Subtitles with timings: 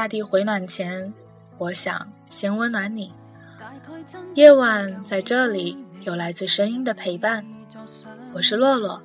[0.00, 1.12] 大地回暖前，
[1.58, 3.12] 我想先温暖你。
[4.32, 7.44] 夜晚在这里有来自声音的陪伴，
[8.32, 9.02] 我是洛洛。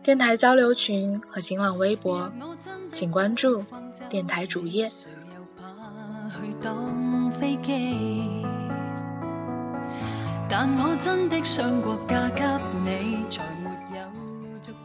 [0.00, 2.32] 电台交流群和新浪微博，
[2.92, 3.64] 请关注
[4.08, 4.88] 电台主页。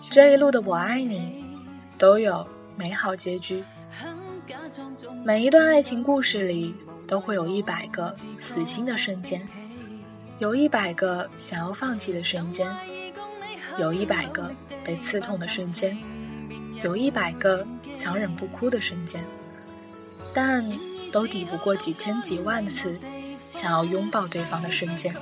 [0.09, 1.45] 这一路的我爱你，
[1.95, 2.43] 都有
[2.76, 3.63] 美好结局。
[5.23, 6.75] 每一段爱情故事里，
[7.07, 9.47] 都会有一百个死心的瞬间，
[10.39, 12.73] 有一百个想要放弃的瞬间，
[13.77, 15.97] 有一百个被刺痛的瞬间，
[16.83, 19.23] 有一百个强忍不哭的瞬间，
[20.33, 20.65] 但
[21.11, 22.99] 都抵不过几千几万次
[23.49, 25.13] 想要拥抱对方的瞬间。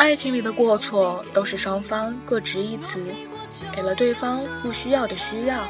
[0.00, 3.12] 爱情里的过错都是双方各执一词，
[3.70, 5.68] 给了对方不需要的需要，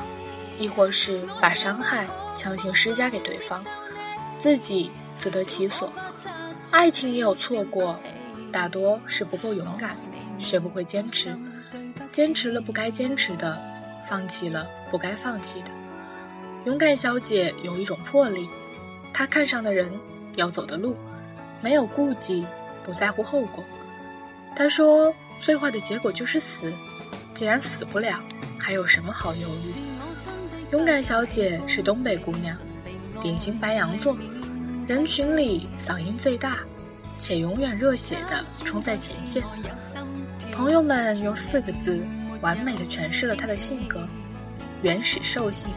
[0.57, 2.07] 亦或是把伤害
[2.37, 3.65] 强行施加给对方，
[4.39, 5.93] 自己自得其所。
[6.71, 8.01] 爱情也有错过，
[8.53, 9.97] 大多是不够勇敢，
[10.39, 11.37] 学不会坚持，
[12.13, 13.61] 坚持了不该坚持的，
[14.09, 15.73] 放弃了不该放弃的。
[16.67, 18.49] 勇敢小姐有一种魄力，
[19.13, 19.93] 她看上的人，
[20.37, 20.97] 要走的路，
[21.61, 22.47] 没有顾忌，
[22.85, 23.65] 不在乎后果。
[24.61, 26.71] 他说：“最坏的结果就是死，
[27.33, 28.21] 既然死不了，
[28.59, 29.73] 还有什么好犹豫？”
[30.71, 32.55] 勇敢小姐是东北姑娘，
[33.23, 34.15] 典型白羊座，
[34.87, 36.59] 人群里嗓音最大，
[37.19, 39.43] 且永远热血的冲在前线。
[40.53, 41.99] 朋友们用四个字
[42.43, 44.07] 完美的诠释了她的性格：
[44.83, 45.73] 原始兽性。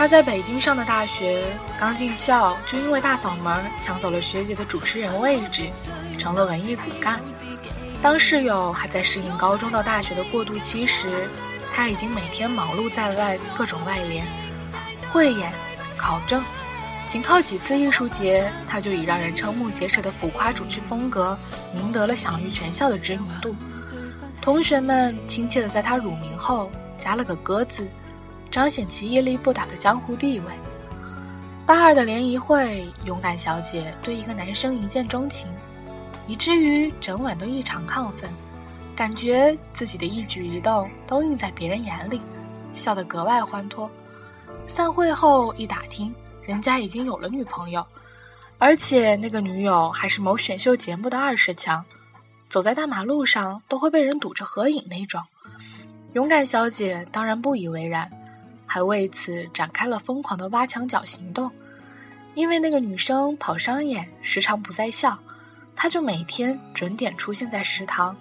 [0.00, 1.44] 他在北京上的大学，
[1.78, 5.70] 刚进校就因为大嗓门抢走了学姐的主持人位置，
[6.16, 7.20] 成了文艺骨干。
[8.00, 11.28] 当室友还在适应高中到大学的过渡期时，
[11.70, 14.26] 他已经每天忙碌在外，各种外联、
[15.10, 15.52] 汇演、
[15.98, 16.42] 考证。
[17.06, 21.38] 仅靠几次艺术节，他就以让人瞠目结舌的浮夸主持风格，
[21.74, 23.54] 赢得了享誉全校的知名度。
[24.40, 27.86] 同学们亲切地在他乳名后加了个“哥”字。
[28.50, 30.52] 彰显其屹立不倒的江湖地位。
[31.64, 35.48] 大二的联谊会，勇敢小姐对一个男生一见钟情，
[36.26, 38.28] 以至于整晚都异常亢奋，
[38.96, 42.20] 感觉自己的一举一动都映在别人眼里，
[42.74, 43.88] 笑得格外欢脱。
[44.66, 46.12] 散会后一打听，
[46.42, 47.86] 人家已经有了女朋友，
[48.58, 51.84] 而且那个女友还是某选秀节目的二十强，
[52.48, 55.22] 走在大马路上都会被人堵着合影那种。
[56.14, 58.10] 勇敢小姐当然不以为然。
[58.72, 61.50] 还为此展开了疯狂的挖墙脚行动，
[62.34, 65.18] 因为那个女生跑商演时常不在校，
[65.74, 68.16] 她就每天准点出现在食堂，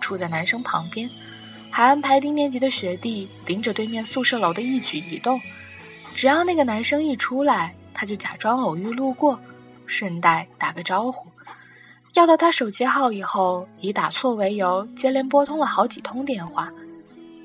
[0.00, 1.08] 处在男生旁边，
[1.70, 5.40] 还安排低年级的学弟盯着对面宿舍楼的一举一动，
[6.16, 9.38] 只要那个男生一出来，她就假装偶遇路过，
[9.86, 11.28] 顺带打个招呼，
[12.14, 16.72] 要到他手机号以后，以打错为由接连拨通了好几通电话，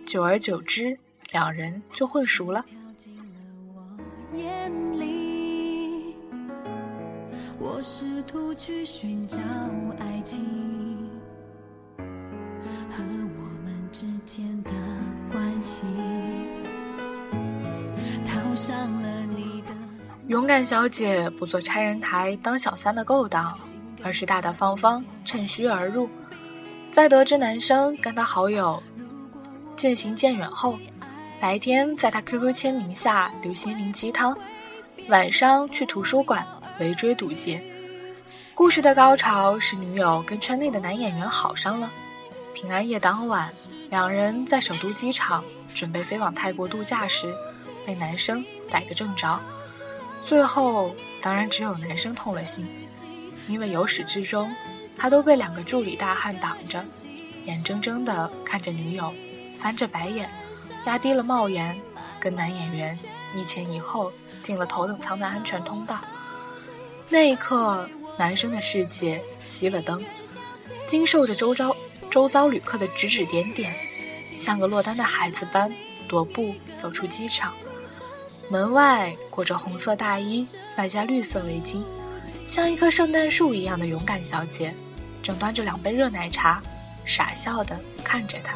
[0.07, 0.97] 久而久之。
[1.31, 2.65] 两人就混熟了。
[20.27, 23.57] 勇敢小姐不做拆人台当小三的勾当，
[24.03, 26.09] 而是大大方方趁虚而入。
[26.91, 28.81] 在得知男生跟她好友
[29.75, 30.77] 渐行渐远后，
[31.39, 34.35] 白天在他 QQ 签名下留心灵鸡汤，
[35.07, 36.45] 晚上去图书馆
[36.79, 37.63] 围追堵截。
[38.55, 41.91] 故事的高潮是女友跟圈内的男演员好上了。
[42.55, 43.53] 平安夜当晚，
[43.91, 45.43] 两人在首都机场
[45.75, 47.31] 准备飞往泰国度假时，
[47.85, 49.39] 被男生逮个正着。
[50.19, 52.67] 最后，当然只有男生痛了心，
[53.47, 54.51] 因为由始至终，
[54.97, 56.83] 他都被两个助理大汉挡着，
[57.45, 59.13] 眼睁睁地看着女友
[59.55, 60.27] 翻着白眼。
[60.87, 61.77] 压低了帽檐，
[62.17, 62.97] 跟男演员
[63.35, 64.09] 一前一后
[64.41, 65.99] 进了头等舱的安全通道。
[67.09, 70.01] 那一刻，男生的世界熄了灯，
[70.87, 71.75] 经受着周遭
[72.09, 73.75] 周遭旅客的指指点点，
[74.37, 75.69] 像个落单的孩子般
[76.07, 77.53] 踱步走出机场。
[78.49, 80.47] 门外裹着红色大衣，
[80.77, 81.83] 外加绿色围巾，
[82.47, 84.73] 像一棵圣诞树一样的勇敢小姐，
[85.21, 86.63] 正端着两杯热奶茶，
[87.03, 88.55] 傻笑的看着他。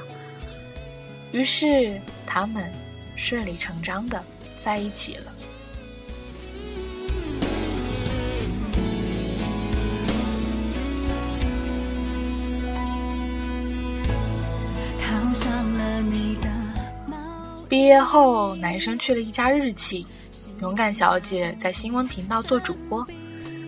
[1.32, 2.72] 于是他们
[3.16, 4.24] 顺理成章的
[4.64, 5.34] 在一起了。
[17.70, 20.06] 毕业后，男生去了一家日企，
[20.60, 23.08] 勇敢小姐在新闻频道做主播，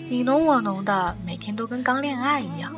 [0.10, 2.75] 你侬我侬的，每天都跟刚恋爱一样。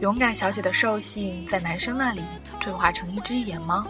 [0.00, 2.22] 勇敢小姐的兽性在男生那里
[2.66, 3.86] 退化成一只野猫，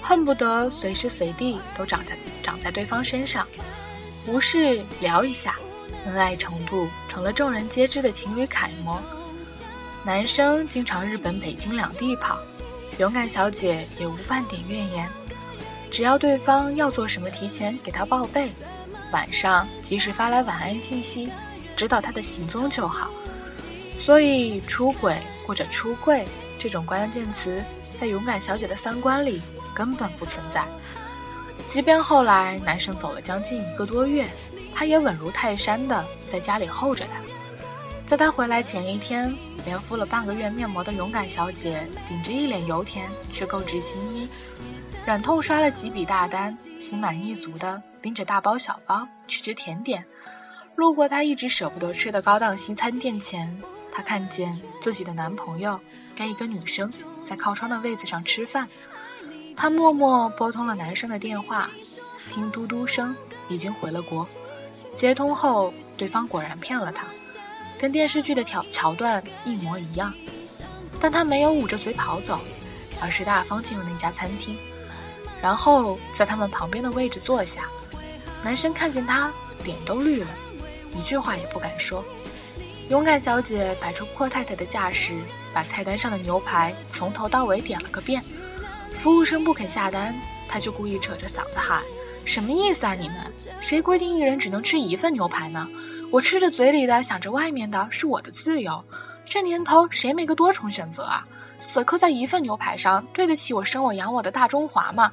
[0.00, 3.46] 恨不得随时随地都长在长在对方身上，
[4.26, 5.56] 无事聊一下，
[6.06, 8.98] 恩爱程度成了众人皆知的情侣楷模。
[10.06, 12.40] 男生经常日本、北京两地跑，
[12.96, 15.06] 勇敢小姐也无半点怨言。
[15.90, 18.50] 只要对方要做什么，提前给他报备，
[19.12, 21.30] 晚上及时发来晚安信息，
[21.76, 23.10] 知道他的行踪就好。
[24.00, 25.14] 所以，出轨
[25.46, 26.24] 或者出柜
[26.58, 27.62] 这种关键词，
[27.98, 29.40] 在勇敢小姐的三观里
[29.74, 30.64] 根本不存在。
[31.66, 34.26] 即便后来男生走了将近一个多月，
[34.74, 37.20] 她也稳如泰山的在家里候着他。
[38.06, 39.36] 在他回来前一天，
[39.66, 44.26] 连敷了半个月面膜的勇敢小姐，顶着一脸油田去购置新衣。
[45.04, 50.02] 忍痛刷了几笔大单，心满意足的拎着大包小包去吃甜点。
[50.76, 53.60] 路过她一直舍不得吃的高档西餐店前，
[53.92, 55.78] 她看见自己的男朋友
[56.16, 56.90] 跟一个女生
[57.28, 58.66] 在靠窗的位子上吃饭。
[59.54, 61.68] 他默默拨通了男生的电话，
[62.30, 63.14] 听嘟嘟声，
[63.48, 64.26] 已经回了国。
[64.96, 67.06] 接通后，对方果然骗了他，
[67.78, 70.14] 跟电视剧的桥桥段一模一样。
[70.98, 72.40] 但他没有捂着嘴跑走，
[73.00, 74.56] 而是大方进入那家餐厅。
[75.42, 77.68] 然后在他们旁边的位置坐下，
[78.42, 79.30] 男生看见他，
[79.64, 80.30] 脸都绿了，
[80.96, 82.04] 一句话也不敢说。
[82.88, 85.14] 勇敢小姐摆出阔太太的架势，
[85.52, 88.22] 把菜单上的牛排从头到尾点了个遍。
[88.92, 90.14] 服务生不肯下单，
[90.48, 91.82] 他就故意扯着嗓子喊
[92.24, 92.94] ：“什么意思啊？
[92.94, 93.16] 你们
[93.60, 95.68] 谁规定一人只能吃一份牛排呢？
[96.10, 98.84] 我吃着嘴里的，想着外面的，是我的自由。
[99.24, 101.26] 这年头谁没个多重选择啊？”
[101.60, 105.12] 死磕在一份牛排上，对得起我生我养我的大中华吗？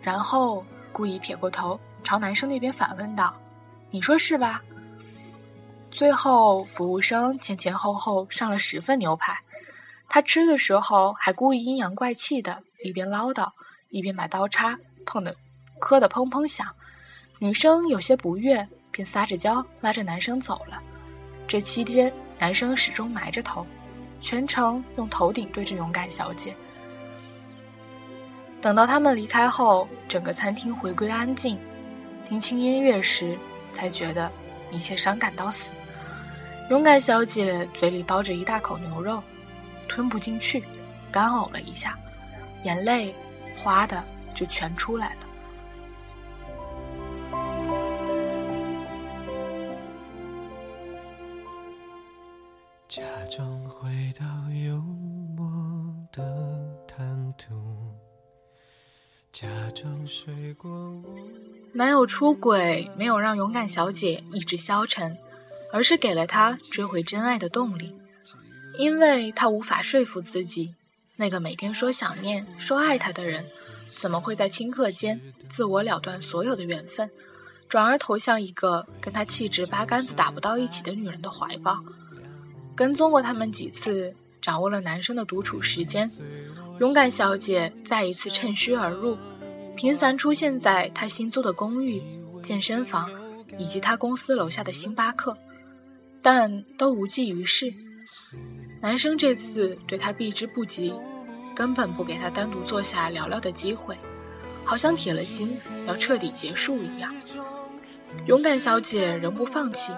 [0.00, 3.36] 然后故意撇过头，朝男生那边反问道
[3.90, 4.62] ：“你说是吧？”
[5.90, 9.38] 最后，服务生前前后后上了十份牛排，
[10.08, 13.50] 他吃的时候还故意阴阳怪气的，一边唠叨，
[13.90, 15.36] 一边把刀叉碰的
[15.78, 16.66] 磕得砰砰响。
[17.38, 20.82] 女生有些不悦，便撒着娇拉着男生走了。
[21.46, 23.66] 这期间，男生始终埋着头。
[24.20, 26.52] 全程用头顶对着勇敢小姐。
[28.60, 31.56] 等到他们离开后，整个餐厅回归安静。
[32.24, 33.38] 听轻音乐时，
[33.72, 34.32] 才觉得
[34.72, 35.72] 一切伤感到死。
[36.70, 39.22] 勇敢小姐嘴里包着一大口牛肉，
[39.88, 40.62] 吞不进去，
[41.10, 41.98] 干呕了一下，
[42.62, 43.14] 眼泪
[43.56, 44.04] 哗的
[44.34, 45.20] 就全出来了。
[52.88, 53.88] 假装回
[54.18, 54.24] 到
[54.66, 54.76] 幽
[55.36, 55.46] 默
[56.10, 56.22] 的
[56.86, 57.54] 谈吐，
[59.30, 61.02] 假装睡过
[61.74, 65.16] 男友出轨没有让勇敢小姐意志消沉，
[65.70, 67.94] 而是给了她追回真爱的动力。
[68.78, 70.74] 因为她无法说服自己，
[71.16, 73.44] 那个每天说想念、说爱她的人，
[73.90, 77.10] 怎么会在顷刻间自我了断所有的缘分，
[77.68, 81.84] 转而投向一个跟她气质八竿子打不到一起的女人的怀抱？
[82.76, 86.08] 跟踪过他们几次，掌握了男生的独处时间。
[86.78, 89.18] 勇敢小姐再一次趁虚而入，
[89.74, 92.00] 频繁出现在他新租的公寓、
[92.40, 93.10] 健身房
[93.58, 95.36] 以及他公司楼下的星巴克，
[96.22, 97.74] 但都无济于事。
[98.80, 100.94] 男生这次对她避之不及，
[101.54, 103.98] 根本不给她单独坐下聊聊的机会，
[104.64, 107.14] 好像铁了心要彻底结束一样。
[108.26, 109.92] 勇敢小姐仍不放弃。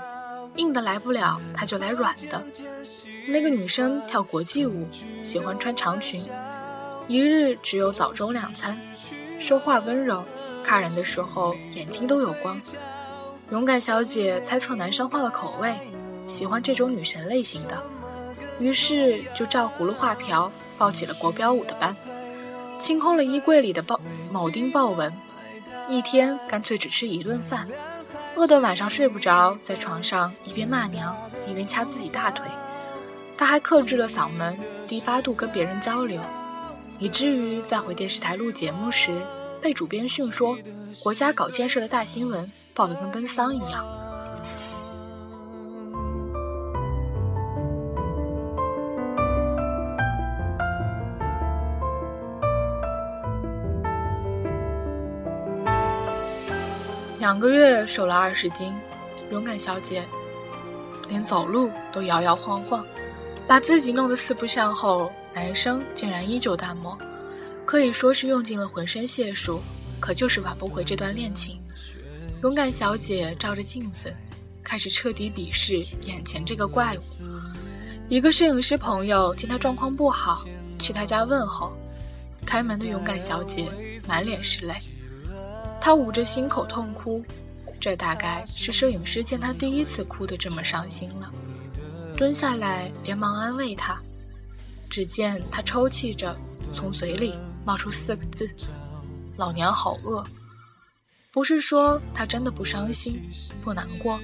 [0.56, 2.44] 硬的来不了，她就来软的。
[3.28, 4.88] 那个女生跳国际舞，
[5.22, 6.28] 喜欢穿长裙，
[7.06, 8.76] 一日只有早中两餐，
[9.38, 10.24] 说话温柔，
[10.64, 12.60] 看人的时候眼睛都有光。
[13.50, 15.72] 勇敢小姐猜测男生换了口味，
[16.26, 17.80] 喜欢这种女神类型的，
[18.60, 21.96] 于是就照葫芦画瓢报起了国标舞的班，
[22.78, 23.98] 清空了衣柜里的豹
[24.32, 25.12] 铆钉豹纹，
[25.88, 27.66] 一天干脆只吃一顿饭。
[28.36, 32.46] 饿得晚上睡不着，在床上一边骂娘一边掐自己大腿。
[33.36, 36.20] 他还克制了嗓门，低八度跟别人交流，
[36.98, 39.20] 以至于在回电视台录节目时，
[39.60, 40.58] 被主编训说
[41.02, 43.99] 国家搞建设的大新闻报得跟奔丧一样。
[57.20, 58.74] 两个月瘦了二十斤，
[59.30, 60.02] 勇敢小姐
[61.06, 62.82] 连走路都摇摇晃晃，
[63.46, 66.98] 把自己弄得四不像后，男生竟然依旧淡漠，
[67.66, 69.60] 可以说是用尽了浑身解数，
[70.00, 71.60] 可就是挽不回这段恋情。
[72.42, 74.10] 勇敢小姐照着镜子，
[74.64, 77.02] 开始彻底鄙视眼前这个怪物。
[78.08, 80.42] 一个摄影师朋友见她状况不好，
[80.78, 81.70] 去她家问候，
[82.46, 83.68] 开门的勇敢小姐
[84.08, 84.74] 满脸是泪。
[85.80, 87.24] 他捂着心口痛哭，
[87.80, 91.30] 这大概是摄影师见他第一次哭得这么伤心了。
[92.16, 93.98] 蹲下来，连忙安慰他。
[94.90, 96.36] 只见他抽泣着，
[96.72, 98.50] 从嘴里冒出四个字
[99.38, 100.22] ：“老娘好饿。”
[101.32, 103.22] 不是说他真的不伤心、
[103.62, 104.20] 不难过，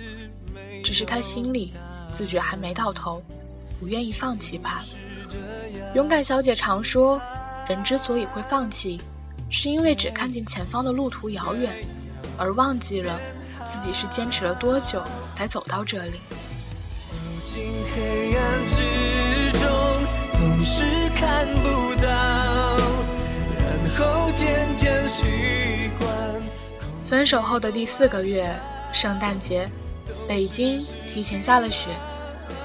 [0.82, 1.72] 只是他心里
[2.12, 3.22] 自觉还没到头，
[3.78, 4.84] 不愿意放弃罢了。
[5.94, 7.20] 勇敢小姐常说，
[7.68, 9.00] 人之所以会放弃。
[9.48, 11.72] 是因为只看见前方的路途遥远，
[12.36, 13.18] 而忘记了
[13.64, 15.02] 自己是坚持了多久
[15.34, 16.20] 才走到这里。
[27.04, 28.52] 分手后的第四个月，
[28.92, 29.70] 圣诞节，
[30.28, 31.88] 北京提前下了雪。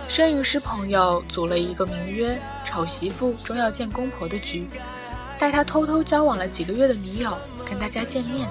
[0.10, 4.68] 摄影师朋友组了一个名曰“丑媳妇终要见公婆”的局。
[5.42, 7.36] 带他偷偷交往了几个月的女友
[7.68, 8.48] 跟大家见面，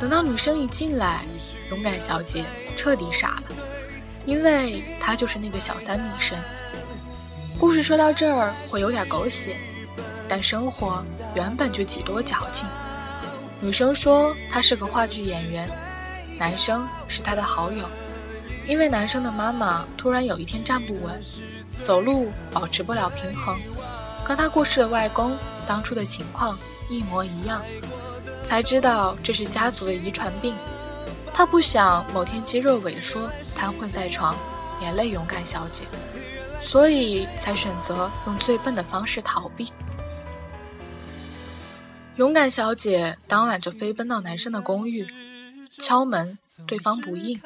[0.00, 1.20] 等到女生一进来，
[1.68, 2.46] 勇敢小姐
[2.78, 3.56] 彻底傻了，
[4.24, 6.38] 因为她就是那个小三女生。
[7.58, 9.58] 故事说到这儿会有点狗血，
[10.26, 12.66] 但生活原本就几多矫情。
[13.60, 15.68] 女生说她是个话剧演员，
[16.38, 17.84] 男生是她的好友，
[18.66, 21.20] 因为男生的妈妈突然有一天站不稳，
[21.84, 23.58] 走路保持不了平衡。
[24.24, 25.36] 跟他过世的外公
[25.68, 26.58] 当初的情况
[26.88, 27.62] 一模一样，
[28.42, 30.56] 才知道这是家族的遗传病。
[31.34, 34.34] 他不想某天肌肉萎缩瘫痪在床，
[34.80, 35.84] 连累勇敢小姐，
[36.62, 39.70] 所以才选择用最笨的方式逃避。
[42.16, 45.06] 勇敢小姐当晚就飞奔到男生的公寓，
[45.70, 47.40] 敲门，对方不应，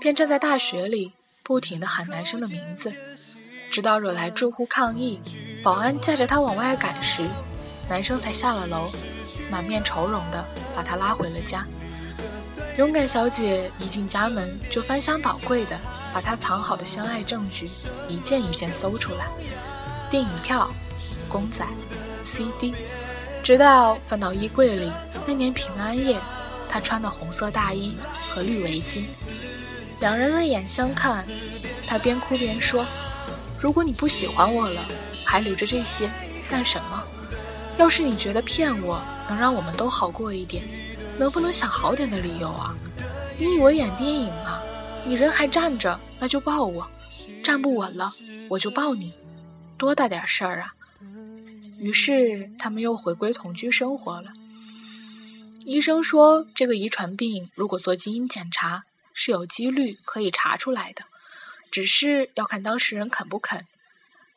[0.00, 1.12] 便站在大雪里
[1.44, 2.92] 不停地喊男生的名字。
[3.70, 5.20] 直到惹来住户抗议，
[5.62, 7.22] 保安架着他往外赶时，
[7.90, 8.88] 男生才下了楼，
[9.50, 11.66] 满面愁容的把他拉回了家。
[12.78, 15.76] 勇敢小姐一进家门就翻箱倒柜的
[16.14, 17.68] 把他藏好的相爱证据
[18.08, 19.26] 一件一件搜出来，
[20.08, 20.70] 电影票、
[21.28, 21.66] 公仔、
[22.24, 22.72] CD，
[23.42, 24.92] 直到翻到衣柜里
[25.26, 26.16] 那年平安夜
[26.68, 27.96] 他穿的红色大衣
[28.28, 29.02] 和绿围巾。
[29.98, 31.26] 两人泪眼相看，
[31.88, 32.86] 他边哭边说。
[33.58, 34.80] 如果你不喜欢我了，
[35.24, 36.08] 还留着这些
[36.48, 36.99] 干什么？
[37.80, 40.68] 要是你觉得骗我能让我们都好过一点，
[41.18, 42.76] 能不能想好点的理由啊？
[43.38, 44.62] 你以为演电影啊？
[45.06, 46.84] 你人还站着，那就抱我；
[47.42, 48.12] 站不稳了，
[48.50, 49.14] 我就抱你。
[49.78, 50.74] 多大点事儿啊！
[51.78, 54.30] 于是他们又回归同居生活了。
[55.64, 58.84] 医生说，这个遗传病如果做基因检查，
[59.14, 61.04] 是有几率可以查出来的。
[61.70, 63.64] 只是要看当事人肯不肯。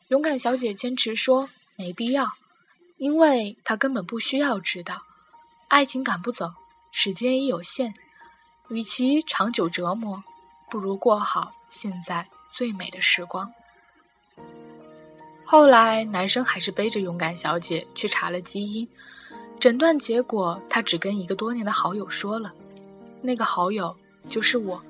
[0.08, 2.32] 勇敢小姐坚持说没必要，
[2.96, 5.02] 因为他根本不需要知道。
[5.68, 6.52] 爱情赶不走，
[6.92, 7.94] 时间也有限，
[8.68, 10.22] 与其长久折磨，
[10.70, 13.52] 不如过好现在最美的时光。
[15.44, 18.88] 后来，男生还是背着勇敢小姐去查了基因，
[19.60, 22.52] 诊断结果他只跟一个多年的好友说了，
[23.20, 23.94] 那个好友
[24.28, 24.80] 就是我。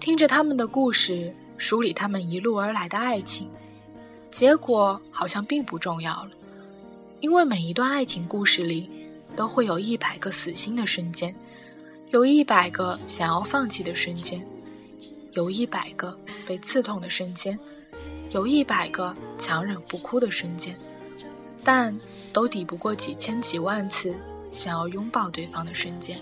[0.00, 3.50] 听着他们的故事，梳理他们一路而来的爱情，
[4.30, 6.30] 结果好像并不重要了，
[7.20, 8.90] 因为每一段爱情故事里，
[9.36, 11.34] 都会有一百个死心的瞬间，
[12.08, 14.44] 有一百个想要放弃的瞬间，
[15.32, 17.58] 有一百个被刺痛的瞬间，
[18.30, 20.74] 有一百个强忍不哭的瞬间，
[21.62, 21.98] 但
[22.32, 24.14] 都抵不过几千几万次
[24.50, 26.18] 想要拥抱对方的瞬间。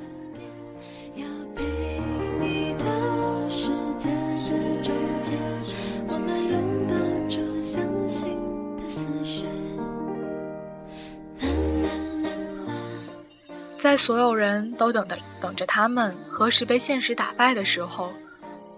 [13.88, 18.12] 在所有人都等着等着他们何时被现实打败的时候，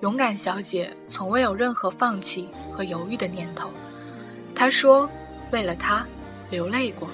[0.02, 3.72] 勇敢小姐从未有任何放弃和犹豫的念头。
[4.54, 5.10] 她说
[5.50, 6.06] ：“为了他，
[6.48, 7.08] 流泪过，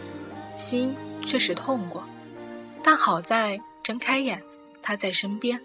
[0.55, 2.05] 心确实痛过，
[2.83, 4.43] 但好在睁开眼，
[4.83, 5.59] 他在身边，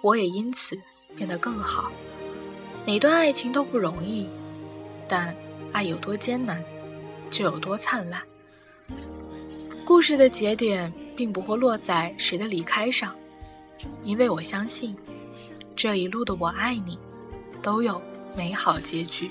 [0.00, 0.78] 我也因此
[1.14, 1.92] 变得更好。
[2.86, 4.30] 每段爱情都不容易，
[5.06, 5.36] 但
[5.72, 6.64] 爱有多艰难，
[7.28, 8.22] 就有多灿烂。
[9.84, 13.14] 故事的节点。”并不会落在谁的离开上，
[14.04, 14.94] 因为我相信，
[15.74, 16.98] 这一路的我爱你，
[17.62, 18.00] 都有
[18.36, 19.30] 美好结局。